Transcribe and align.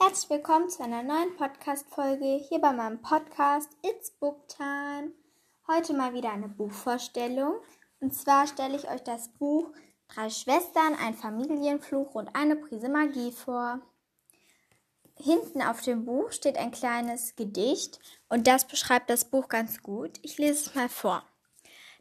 Herzlich 0.00 0.28
willkommen 0.28 0.68
zu 0.68 0.82
einer 0.82 1.04
neuen 1.04 1.36
Podcast-Folge 1.36 2.44
hier 2.48 2.58
bei 2.58 2.72
meinem 2.72 3.00
Podcast 3.00 3.70
It's 3.82 4.10
Book 4.10 4.48
Time. 4.48 5.12
Heute 5.68 5.94
mal 5.94 6.12
wieder 6.12 6.32
eine 6.32 6.48
Buchvorstellung. 6.48 7.54
Und 8.00 8.12
zwar 8.12 8.48
stelle 8.48 8.76
ich 8.76 8.90
euch 8.90 9.02
das 9.02 9.28
Buch 9.28 9.70
Drei 10.08 10.30
Schwestern, 10.30 10.96
ein 10.96 11.14
Familienfluch 11.14 12.16
und 12.16 12.34
eine 12.34 12.56
Prise 12.56 12.88
Magie 12.88 13.30
vor. 13.30 13.80
Hinten 15.16 15.62
auf 15.62 15.80
dem 15.80 16.04
Buch 16.04 16.32
steht 16.32 16.58
ein 16.58 16.72
kleines 16.72 17.36
Gedicht 17.36 18.00
und 18.28 18.48
das 18.48 18.66
beschreibt 18.66 19.08
das 19.08 19.24
Buch 19.24 19.48
ganz 19.48 19.80
gut. 19.80 20.18
Ich 20.22 20.38
lese 20.38 20.70
es 20.70 20.74
mal 20.74 20.88
vor. 20.88 21.22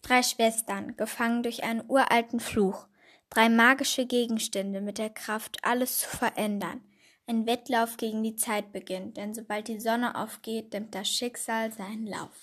Drei 0.01 0.23
Schwestern, 0.23 0.97
gefangen 0.97 1.43
durch 1.43 1.63
einen 1.63 1.87
uralten 1.87 2.39
Fluch. 2.39 2.87
Drei 3.29 3.49
magische 3.49 4.07
Gegenstände 4.07 4.81
mit 4.81 4.97
der 4.97 5.11
Kraft, 5.11 5.59
alles 5.63 5.99
zu 5.99 6.09
verändern. 6.09 6.83
Ein 7.25 7.47
Wettlauf 7.47 7.95
gegen 7.97 8.21
die 8.21 8.35
Zeit 8.35 8.73
beginnt, 8.73 9.15
denn 9.15 9.33
sobald 9.33 9.69
die 9.69 9.79
Sonne 9.79 10.15
aufgeht, 10.15 10.73
nimmt 10.73 10.93
das 10.93 11.07
Schicksal 11.07 11.71
seinen 11.71 12.05
Lauf. 12.05 12.35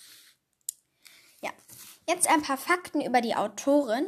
Ja, 1.43 1.51
jetzt 2.09 2.29
ein 2.29 2.43
paar 2.43 2.57
Fakten 2.57 3.01
über 3.03 3.21
die 3.21 3.35
Autorin. 3.35 4.07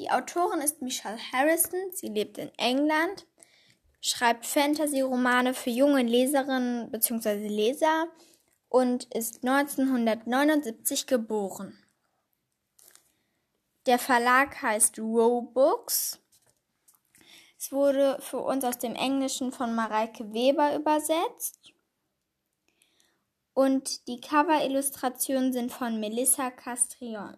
Die 0.00 0.10
Autorin 0.10 0.60
ist 0.60 0.82
Michelle 0.82 1.18
Harrison. 1.32 1.92
Sie 1.92 2.08
lebt 2.08 2.38
in 2.38 2.52
England, 2.56 3.26
schreibt 4.00 4.46
Fantasy-Romane 4.46 5.54
für 5.54 5.70
junge 5.70 6.02
Leserinnen 6.02 6.90
bzw. 6.90 7.46
Leser 7.46 8.08
und 8.68 9.04
ist 9.14 9.44
1979 9.44 11.06
geboren. 11.06 11.78
Der 13.86 13.98
Verlag 13.98 14.60
heißt 14.60 14.98
Row 14.98 15.50
Books. 15.52 16.20
Es 17.58 17.72
wurde 17.72 18.18
für 18.20 18.38
uns 18.38 18.64
aus 18.64 18.78
dem 18.78 18.94
Englischen 18.94 19.50
von 19.50 19.74
Mareike 19.74 20.32
Weber 20.32 20.76
übersetzt. 20.76 21.72
Und 23.52 24.06
die 24.06 24.20
Cover-Illustrationen 24.20 25.52
sind 25.52 25.72
von 25.72 25.98
Melissa 25.98 26.52
Castrion. 26.52 27.36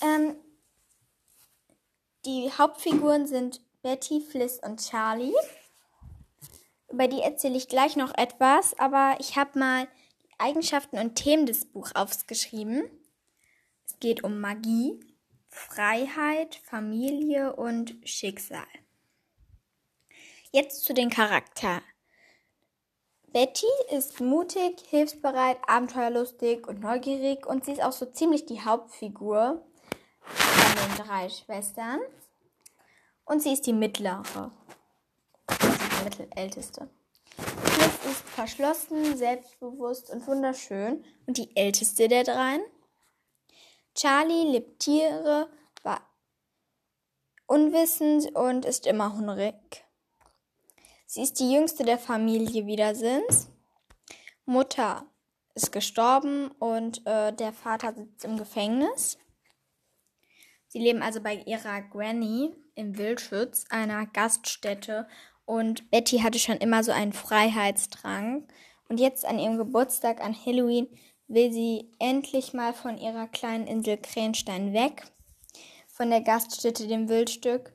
Ähm, 0.00 0.36
die 2.24 2.50
Hauptfiguren 2.50 3.28
sind 3.28 3.60
Betty, 3.82 4.20
Fliss 4.20 4.58
und 4.58 4.80
Charlie. 4.80 5.34
Über 6.90 7.06
die 7.06 7.20
erzähle 7.20 7.56
ich 7.56 7.68
gleich 7.68 7.94
noch 7.94 8.12
etwas, 8.16 8.76
aber 8.78 9.16
ich 9.20 9.36
habe 9.36 9.56
mal 9.58 9.86
Eigenschaften 10.38 10.98
und 10.98 11.14
Themen 11.14 11.46
des 11.46 11.66
Buchs 11.66 11.94
aufgeschrieben. 11.94 12.90
Es 13.98 14.00
geht 14.00 14.22
um 14.22 14.38
Magie, 14.38 15.00
Freiheit, 15.48 16.60
Familie 16.62 17.56
und 17.56 17.96
Schicksal. 18.04 18.62
Jetzt 20.52 20.84
zu 20.84 20.94
den 20.94 21.10
Charakteren. 21.10 21.82
Betty 23.32 23.66
ist 23.90 24.20
mutig, 24.20 24.78
hilfsbereit, 24.88 25.58
abenteuerlustig 25.66 26.68
und 26.68 26.78
neugierig 26.78 27.44
und 27.44 27.64
sie 27.64 27.72
ist 27.72 27.82
auch 27.82 27.90
so 27.90 28.06
ziemlich 28.06 28.46
die 28.46 28.60
Hauptfigur 28.60 29.66
von 30.20 30.76
den 30.76 31.04
drei 31.04 31.28
Schwestern. 31.28 31.98
Und 33.24 33.42
sie 33.42 33.52
ist 33.52 33.66
die 33.66 33.72
mittlere, 33.72 34.52
die 35.50 36.04
mittelälteste. 36.04 36.88
Fliss 37.36 38.12
ist 38.12 38.28
verschlossen, 38.28 39.16
selbstbewusst 39.16 40.10
und 40.10 40.24
wunderschön 40.28 41.04
und 41.26 41.36
die 41.36 41.56
älteste 41.56 42.06
der 42.06 42.22
dreien. 42.22 42.62
Charlie 43.98 44.52
liebt 44.52 44.78
Tiere, 44.78 45.48
war 45.82 46.00
unwissend 47.48 48.32
und 48.36 48.64
ist 48.64 48.86
immer 48.86 49.12
hungrig. 49.12 49.56
Sie 51.06 51.22
ist 51.22 51.40
die 51.40 51.52
jüngste 51.52 51.84
der 51.84 51.98
Familie 51.98 52.66
Wiedersinns. 52.66 53.48
Mutter 54.44 55.04
ist 55.56 55.72
gestorben 55.72 56.48
und 56.60 57.04
äh, 57.08 57.32
der 57.32 57.52
Vater 57.52 57.92
sitzt 57.92 58.24
im 58.24 58.36
Gefängnis. 58.36 59.18
Sie 60.68 60.78
leben 60.78 61.02
also 61.02 61.20
bei 61.20 61.34
ihrer 61.34 61.82
Granny 61.82 62.54
im 62.76 62.96
Wildschutz, 62.98 63.64
einer 63.68 64.06
Gaststätte 64.06 65.08
und 65.44 65.90
Betty 65.90 66.18
hatte 66.18 66.38
schon 66.38 66.58
immer 66.58 66.84
so 66.84 66.92
einen 66.92 67.12
Freiheitsdrang. 67.12 68.46
Und 68.88 69.00
jetzt 69.00 69.24
an 69.24 69.40
ihrem 69.40 69.58
Geburtstag 69.58 70.20
an 70.20 70.36
Halloween 70.46 70.86
will 71.28 71.52
sie 71.52 71.90
endlich 71.98 72.54
mal 72.54 72.72
von 72.72 72.98
ihrer 72.98 73.28
kleinen 73.28 73.66
Insel 73.66 73.98
Krähenstein 73.98 74.72
weg. 74.72 75.04
Von 75.86 76.10
der 76.10 76.22
Gaststätte, 76.22 76.86
dem 76.86 77.08
Wildstück, 77.08 77.72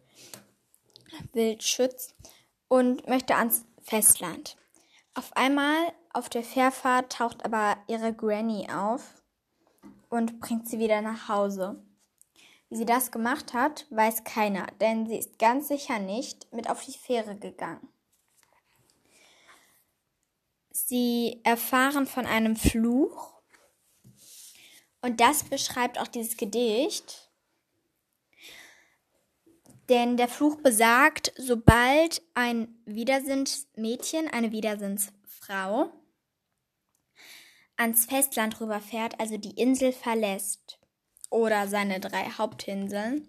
Wildschütz 1.34 2.16
und 2.68 3.08
möchte 3.08 3.36
ans 3.36 3.66
Festland. 3.81 4.58
Auf 5.14 5.36
einmal 5.36 5.94
auf 6.12 6.30
der 6.30 6.44
Fährfahrt 6.44 7.14
taucht 7.14 7.46
aber 7.46 7.78
ihre 7.88 8.14
Granny 8.14 8.68
auf 8.72 9.22
und 10.09 10.40
bringt 10.40 10.68
sie 10.68 10.80
wieder 10.80 11.02
nach 11.02 11.28
Hause. 11.28 11.84
Wie 12.70 12.78
sie 12.78 12.85
das 12.85 13.12
gemacht 13.12 13.53
hat, 13.53 13.85
weiß 13.91 14.24
keiner, 14.24 14.66
denn 14.81 15.06
sie 15.06 15.18
ist 15.18 15.38
ganz 15.38 15.68
sicher 15.68 16.00
nicht 16.00 16.52
mit 16.52 16.70
auf 16.70 16.84
die 16.84 16.97
Fähre 16.97 17.35
gegangen. 17.35 17.88
Sie 20.72 21.40
erfahren 21.44 22.08
von 22.08 22.25
einem 22.25 22.56
Fluch 22.56 23.32
und 25.03 25.19
das 25.19 25.44
beschreibt 25.44 26.00
auch 26.00 26.08
dieses 26.08 26.38
Gedicht. 26.38 27.30
Denn 29.90 30.18
der 30.18 30.30
Fluch 30.30 30.56
besagt, 30.56 31.34
sobald 31.38 32.22
ein 32.34 32.69
Widersinnsmädchen, 32.86 34.30
eine 34.30 34.52
Widersinnsfrau, 34.52 35.91
ans 37.75 38.06
Festland 38.06 38.59
rüberfährt, 38.62 39.19
also 39.19 39.38
die 39.38 39.59
Insel 39.59 39.91
verlässt, 39.91 40.80
oder 41.30 41.68
seine 41.68 42.00
drei 42.00 42.25
Hauptinseln 42.38 43.28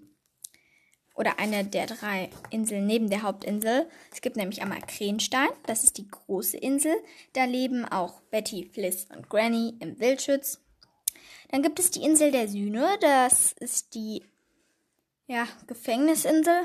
oder 1.14 1.38
eine 1.38 1.64
der 1.64 1.86
drei 1.86 2.28
Inseln 2.50 2.86
neben 2.86 3.08
der 3.08 3.22
Hauptinsel. 3.22 3.88
Es 4.12 4.20
gibt 4.20 4.36
nämlich 4.36 4.62
einmal 4.62 4.80
Krähenstein, 4.82 5.48
das 5.66 5.84
ist 5.84 5.96
die 5.96 6.08
große 6.08 6.56
Insel. 6.56 6.94
Da 7.32 7.44
leben 7.44 7.84
auch 7.84 8.20
Betty, 8.30 8.68
Fliss 8.72 9.06
und 9.14 9.28
Granny 9.28 9.74
im 9.80 9.98
Wildschütz. 9.98 10.63
Dann 11.54 11.62
gibt 11.62 11.78
es 11.78 11.92
die 11.92 12.02
Insel 12.02 12.32
der 12.32 12.48
Sühne, 12.48 12.98
das 13.00 13.52
ist 13.52 13.94
die 13.94 14.24
ja, 15.28 15.46
Gefängnisinsel, 15.68 16.64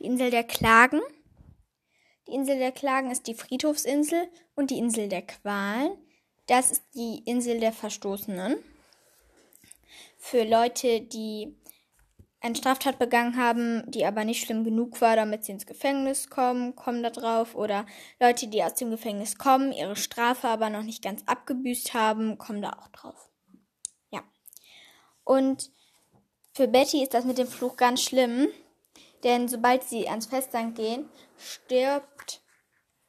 die 0.00 0.04
Insel 0.06 0.32
der 0.32 0.42
Klagen. 0.42 1.00
Die 2.26 2.32
Insel 2.32 2.58
der 2.58 2.72
Klagen 2.72 3.12
ist 3.12 3.28
die 3.28 3.36
Friedhofsinsel 3.36 4.26
und 4.56 4.72
die 4.72 4.78
Insel 4.78 5.08
der 5.08 5.22
Qualen. 5.22 5.92
Das 6.48 6.72
ist 6.72 6.82
die 6.96 7.22
Insel 7.24 7.60
der 7.60 7.72
Verstoßenen 7.72 8.56
für 10.18 10.42
Leute, 10.42 11.02
die 11.02 11.56
eine 12.40 12.56
Straftat 12.56 12.98
begangen 12.98 13.36
haben, 13.36 13.88
die 13.88 14.04
aber 14.06 14.24
nicht 14.24 14.44
schlimm 14.44 14.64
genug 14.64 15.00
war, 15.00 15.14
damit 15.14 15.44
sie 15.44 15.52
ins 15.52 15.66
Gefängnis 15.66 16.30
kommen, 16.30 16.74
kommen 16.74 17.04
da 17.04 17.10
drauf. 17.10 17.54
Oder 17.54 17.86
Leute, 18.18 18.48
die 18.48 18.64
aus 18.64 18.74
dem 18.74 18.90
Gefängnis 18.90 19.38
kommen, 19.38 19.70
ihre 19.70 19.94
Strafe 19.94 20.48
aber 20.48 20.68
noch 20.68 20.82
nicht 20.82 21.04
ganz 21.04 21.22
abgebüßt 21.26 21.94
haben, 21.94 22.38
kommen 22.38 22.60
da 22.60 22.70
auch 22.70 22.88
drauf. 22.88 23.30
Und 25.26 25.70
für 26.54 26.68
Betty 26.68 27.02
ist 27.02 27.12
das 27.12 27.26
mit 27.26 27.36
dem 27.36 27.46
Fluch 27.46 27.76
ganz 27.76 28.00
schlimm, 28.02 28.48
denn 29.24 29.48
sobald 29.48 29.84
sie 29.84 30.08
ans 30.08 30.24
Festland 30.24 30.74
gehen, 30.74 31.10
stirbt, 31.36 32.40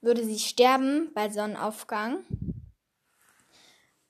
würde 0.02 0.26
sie 0.26 0.40
sterben 0.40 1.14
bei 1.14 1.30
Sonnenaufgang. 1.30 2.26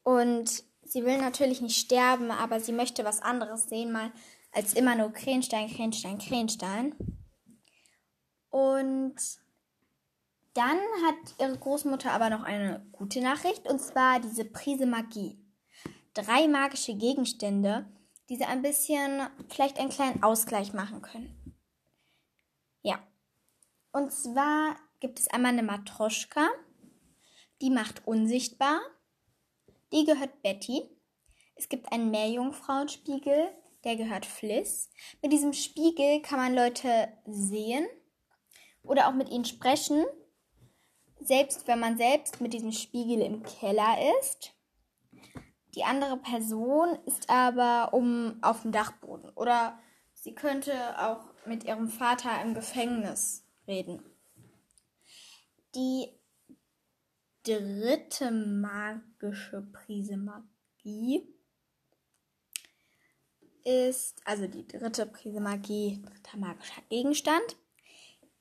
Und 0.02 0.64
Sie 0.90 1.04
will 1.04 1.18
natürlich 1.18 1.62
nicht 1.62 1.78
sterben, 1.78 2.32
aber 2.32 2.62
sie 2.62 2.72
möchte 2.72 3.04
was 3.04 3.22
anderes 3.22 3.68
sehen, 3.68 3.92
mal 3.92 4.12
als 4.54 4.74
immer 4.74 4.96
nur 4.96 5.12
Krähenstein, 5.12 5.70
Krähenstein, 5.70 6.18
Krähenstein. 6.18 6.96
Und 8.50 9.16
dann 10.54 10.78
hat 11.06 11.36
ihre 11.40 11.58
Großmutter 11.58 12.12
aber 12.12 12.30
noch 12.30 12.44
eine 12.44 12.86
gute 12.94 13.22
Nachricht, 13.22 13.68
und 13.68 13.80
zwar 13.80 14.22
diese 14.22 14.46
Prise 14.46 14.86
Magie. 14.86 15.38
Drei 16.14 16.48
magische 16.48 16.96
Gegenstände, 16.96 17.86
die 18.30 18.36
sie 18.36 18.46
ein 18.46 18.62
bisschen, 18.62 19.28
vielleicht 19.50 19.80
einen 19.80 19.90
kleinen 19.90 20.24
Ausgleich 20.24 20.74
machen 20.74 21.02
können. 21.02 21.56
Ja. 22.82 23.00
Und 23.92 24.12
zwar 24.12 24.76
gibt 25.00 25.20
es 25.20 25.28
einmal 25.30 25.54
eine 25.54 25.64
Matroschka, 25.64 26.50
die 27.62 27.70
macht 27.70 28.06
unsichtbar. 28.06 28.80
Die 29.92 30.06
gehört 30.06 30.42
Betty. 30.42 30.84
Es 31.56 31.70
gibt 31.70 31.92
einen 31.92 32.12
Meerjungfrauenspiegel, 32.12 33.50
der 33.84 33.96
gehört 33.96 34.26
Fliss. 34.26 34.90
Mit 35.22 35.32
diesem 35.32 35.54
Spiegel 35.54 36.22
kann 36.22 36.40
man 36.40 36.54
Leute 36.54 37.12
sehen 37.26 37.88
oder 38.84 39.08
auch 39.08 39.14
mit 39.14 39.30
ihnen 39.30 39.46
sprechen, 39.46 40.06
selbst 41.20 41.68
wenn 41.68 41.80
man 41.80 41.98
selbst 41.98 42.42
mit 42.42 42.54
diesem 42.54 42.72
Spiegel 42.72 43.22
im 43.22 43.44
Keller 43.44 43.98
ist. 44.20 44.54
Die 45.78 45.84
andere 45.84 46.18
Person 46.18 46.98
ist 47.06 47.30
aber 47.30 47.94
um 47.94 48.40
auf 48.42 48.64
dem 48.64 48.72
Dachboden 48.72 49.30
oder 49.36 49.78
sie 50.12 50.34
könnte 50.34 50.74
auch 50.98 51.30
mit 51.46 51.66
ihrem 51.66 51.88
Vater 51.88 52.42
im 52.42 52.56
Gefängnis 52.56 53.46
reden. 53.68 54.02
Die 55.76 56.08
dritte 57.44 58.32
magische 58.32 59.62
Prise 59.72 60.18
Magie 60.18 61.32
ist, 63.64 64.20
also 64.26 64.48
die 64.48 64.66
dritte 64.66 65.06
Prise 65.06 65.42
Magie, 65.42 66.02
dritter 66.02 66.38
magischer 66.40 66.82
Gegenstand, 66.90 67.56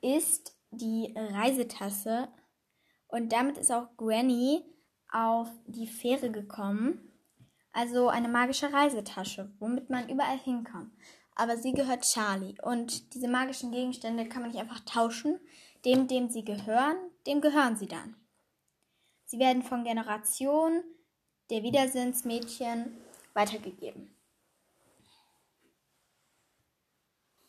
ist 0.00 0.56
die 0.70 1.12
Reisetasse. 1.14 2.28
Und 3.08 3.30
damit 3.30 3.58
ist 3.58 3.70
auch 3.70 3.94
Granny 3.98 4.64
auf 5.12 5.50
die 5.66 5.86
Fähre 5.86 6.30
gekommen. 6.30 7.12
Also 7.76 8.08
eine 8.08 8.28
magische 8.28 8.72
Reisetasche, 8.72 9.52
womit 9.58 9.90
man 9.90 10.08
überall 10.08 10.38
hinkommt. 10.38 10.90
Aber 11.34 11.58
sie 11.58 11.74
gehört 11.74 12.10
Charlie. 12.10 12.54
Und 12.62 13.12
diese 13.12 13.28
magischen 13.28 13.70
Gegenstände 13.70 14.26
kann 14.26 14.40
man 14.40 14.50
nicht 14.50 14.58
einfach 14.58 14.80
tauschen. 14.80 15.38
Dem, 15.84 16.08
dem 16.08 16.30
sie 16.30 16.42
gehören, 16.42 16.96
dem 17.26 17.42
gehören 17.42 17.76
sie 17.76 17.86
dann. 17.86 18.16
Sie 19.26 19.38
werden 19.38 19.62
von 19.62 19.84
Generation 19.84 20.84
der 21.50 21.62
Wiedersinnsmädchen 21.62 22.96
weitergegeben. 23.34 24.10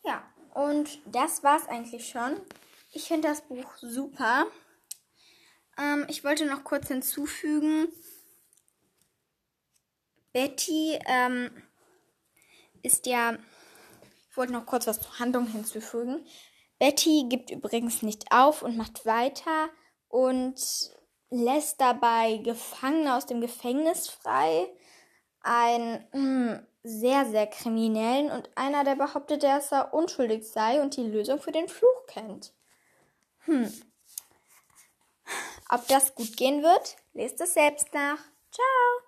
Ja, 0.03 0.29
und 0.53 0.99
das 1.05 1.41
war's 1.41 1.69
eigentlich 1.69 2.09
schon. 2.09 2.35
Ich 2.91 3.07
finde 3.07 3.29
das 3.29 3.43
Buch 3.43 3.77
super. 3.77 4.47
Ähm, 5.77 6.05
ich 6.09 6.25
wollte 6.25 6.45
noch 6.47 6.65
kurz 6.65 6.89
hinzufügen, 6.89 7.87
Betty 10.37 10.99
ähm, 11.07 11.49
ist 12.83 13.07
ja, 13.07 13.39
ich 14.29 14.37
wollte 14.37 14.53
noch 14.53 14.67
kurz 14.67 14.85
was 14.85 15.01
zur 15.01 15.17
Handlung 15.17 15.47
hinzufügen. 15.47 16.27
Betty 16.77 17.25
gibt 17.27 17.49
übrigens 17.49 18.03
nicht 18.03 18.31
auf 18.31 18.61
und 18.61 18.77
macht 18.77 19.07
weiter 19.07 19.69
und 20.09 20.61
lässt 21.31 21.81
dabei 21.81 22.37
Gefangene 22.37 23.15
aus 23.15 23.25
dem 23.25 23.41
Gefängnis 23.41 24.09
frei. 24.09 24.71
Ein 25.41 26.07
mh, 26.13 26.19
hm, 26.19 26.67
sehr, 26.83 27.25
sehr 27.25 27.47
kriminellen 27.47 28.29
und 28.29 28.55
einer, 28.55 28.83
der 28.83 28.95
behauptet, 28.95 29.41
dass 29.41 29.71
er 29.71 29.91
unschuldig 29.91 30.47
sei 30.47 30.83
und 30.83 30.97
die 30.97 31.07
Lösung 31.07 31.41
für 31.41 31.51
den 31.51 31.67
Fluch 31.67 32.05
kennt. 32.05 32.53
Hm. 33.45 33.73
Ob 35.69 35.87
das 35.87 36.13
gut 36.13 36.37
gehen 36.37 36.61
wird, 36.61 36.95
lest 37.13 37.41
es 37.41 37.55
selbst 37.55 37.91
nach. 37.95 38.19
Ciao! 38.51 39.06